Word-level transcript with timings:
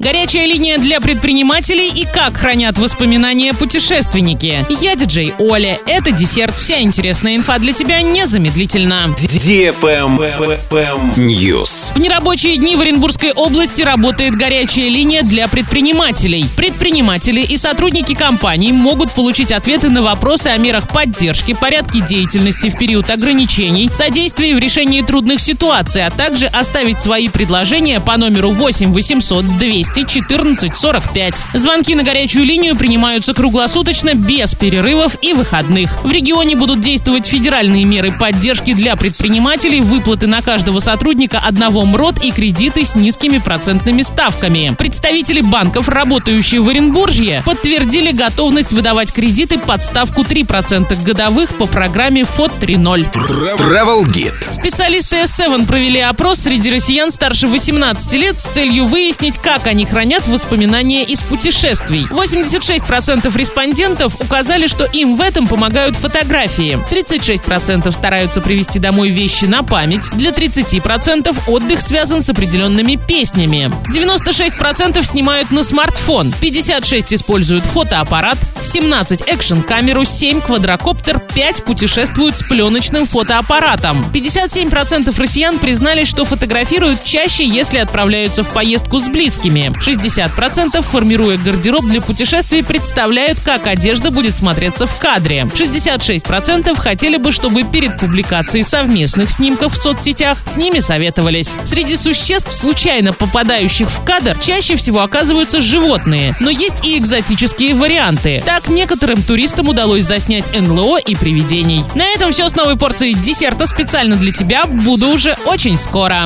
Горячая 0.00 0.46
линия 0.46 0.78
для 0.78 1.00
предпринимателей 1.00 1.88
и 1.88 2.04
как 2.04 2.36
хранят 2.36 2.78
воспоминания 2.78 3.52
путешественники. 3.52 4.64
Я 4.80 4.94
диджей 4.94 5.34
Оля. 5.40 5.76
Это 5.88 6.12
десерт. 6.12 6.56
Вся 6.56 6.80
интересная 6.80 7.34
инфа 7.34 7.58
для 7.58 7.72
тебя 7.72 8.00
незамедлительно. 8.00 9.12
News. 11.16 11.94
В 11.96 11.98
нерабочие 11.98 12.58
дни 12.58 12.76
в 12.76 12.80
Оренбургской 12.80 13.32
области 13.32 13.82
работает 13.82 14.36
горячая 14.36 14.88
линия 14.88 15.22
для 15.22 15.48
предпринимателей. 15.48 16.46
Предприниматели 16.56 17.40
и 17.40 17.56
сотрудники 17.56 18.14
компаний 18.14 18.70
могут 18.70 19.10
получить 19.10 19.50
ответы 19.50 19.90
на 19.90 20.02
вопросы 20.02 20.46
о 20.46 20.58
мерах 20.58 20.86
поддержки, 20.86 21.54
порядке 21.54 22.02
деятельности 22.02 22.70
в 22.70 22.78
период 22.78 23.10
ограничений, 23.10 23.90
содействии 23.92 24.54
в 24.54 24.60
решении 24.60 25.02
трудных 25.02 25.40
ситуаций, 25.40 26.06
а 26.06 26.12
также 26.12 26.46
оставить 26.46 27.02
свои 27.02 27.28
предложения 27.28 27.98
по 27.98 28.16
номеру 28.16 28.52
8 28.52 28.92
800 28.92 29.58
200 29.58 29.87
214 29.94 30.76
45. 30.76 31.44
Звонки 31.54 31.94
на 31.94 32.02
горячую 32.02 32.44
линию 32.44 32.76
принимаются 32.76 33.34
круглосуточно, 33.34 34.14
без 34.14 34.54
перерывов 34.54 35.16
и 35.22 35.32
выходных. 35.32 36.04
В 36.04 36.10
регионе 36.10 36.56
будут 36.56 36.80
действовать 36.80 37.26
федеральные 37.26 37.84
меры 37.84 38.12
поддержки 38.12 38.74
для 38.74 38.96
предпринимателей, 38.96 39.80
выплаты 39.80 40.26
на 40.26 40.42
каждого 40.42 40.80
сотрудника 40.80 41.38
одного 41.38 41.84
МРОД 41.84 42.24
и 42.24 42.30
кредиты 42.30 42.84
с 42.84 42.94
низкими 42.94 43.38
процентными 43.38 44.02
ставками. 44.02 44.74
Представители 44.78 45.40
банков, 45.40 45.88
работающие 45.88 46.60
в 46.60 46.68
Оренбуржье, 46.68 47.42
подтвердили 47.44 48.12
готовность 48.12 48.72
выдавать 48.72 49.12
кредиты 49.12 49.58
под 49.58 49.84
ставку 49.84 50.22
3% 50.22 51.02
годовых 51.02 51.56
по 51.56 51.66
программе 51.66 52.24
ФОД 52.24 52.52
3.0. 52.60 53.12
Travel 53.56 54.04
Guide. 54.04 54.52
Специалисты 54.52 55.16
S7 55.16 55.66
провели 55.66 56.00
опрос 56.00 56.40
среди 56.40 56.70
россиян 56.70 57.10
старше 57.10 57.46
18 57.46 58.12
лет 58.14 58.40
с 58.40 58.48
целью 58.48 58.86
выяснить, 58.86 59.38
как 59.38 59.66
они 59.66 59.77
хранят 59.84 60.26
воспоминания 60.26 61.04
из 61.04 61.22
путешествий. 61.22 62.06
86% 62.10 63.36
респондентов 63.36 64.20
указали, 64.20 64.66
что 64.66 64.84
им 64.84 65.16
в 65.16 65.20
этом 65.20 65.46
помогают 65.46 65.96
фотографии. 65.96 66.78
36% 66.90 67.90
стараются 67.92 68.40
привезти 68.40 68.78
домой 68.78 69.10
вещи 69.10 69.44
на 69.44 69.62
память. 69.62 70.10
Для 70.14 70.30
30% 70.30 71.36
отдых 71.46 71.80
связан 71.80 72.22
с 72.22 72.30
определенными 72.30 72.96
песнями. 72.96 73.70
96% 73.94 75.04
снимают 75.04 75.50
на 75.50 75.62
смартфон. 75.62 76.32
56 76.40 77.14
используют 77.14 77.64
фотоаппарат. 77.64 78.38
17 78.60 79.22
экшн-камеру, 79.26 80.04
7 80.04 80.40
квадрокоптер, 80.40 81.20
5 81.20 81.64
путешествуют 81.64 82.38
с 82.38 82.42
пленочным 82.42 83.06
фотоаппаратом. 83.06 84.04
57% 84.12 85.18
россиян 85.18 85.58
признали, 85.58 86.04
что 86.04 86.24
фотографируют 86.24 87.04
чаще, 87.04 87.44
если 87.46 87.78
отправляются 87.78 88.42
в 88.42 88.50
поездку 88.52 88.98
с 88.98 89.08
близкими. 89.08 89.67
60% 89.72 90.82
формируя 90.82 91.36
гардероб 91.36 91.84
для 91.84 92.00
путешествий, 92.00 92.64
представляют, 92.64 93.40
как 93.40 93.66
одежда 93.66 94.10
будет 94.10 94.36
смотреться 94.36 94.86
в 94.86 94.96
кадре. 94.98 95.46
66% 95.54 96.78
хотели 96.78 97.16
бы, 97.16 97.32
чтобы 97.32 97.64
перед 97.64 97.98
публикацией 97.98 98.64
совместных 98.64 99.30
снимков 99.30 99.74
в 99.74 99.78
соцсетях 99.78 100.38
с 100.46 100.56
ними 100.56 100.80
советовались. 100.80 101.56
Среди 101.64 101.96
существ, 101.96 102.52
случайно 102.52 103.12
попадающих 103.12 103.90
в 103.90 104.02
кадр, 104.04 104.36
чаще 104.40 104.76
всего 104.76 105.00
оказываются 105.00 105.60
животные, 105.60 106.34
но 106.40 106.50
есть 106.50 106.84
и 106.84 106.98
экзотические 106.98 107.74
варианты. 107.74 108.42
Так 108.44 108.68
некоторым 108.68 109.22
туристам 109.22 109.68
удалось 109.68 110.04
заснять 110.04 110.52
НЛО 110.52 110.98
и 110.98 111.14
привидений. 111.14 111.84
На 111.94 112.06
этом 112.08 112.32
все 112.32 112.48
с 112.48 112.54
новой 112.54 112.76
порцией 112.76 113.14
десерта 113.14 113.66
специально 113.66 114.16
для 114.16 114.32
тебя. 114.32 114.66
Буду 114.66 115.08
уже 115.08 115.36
очень 115.46 115.76
скоро. 115.76 116.24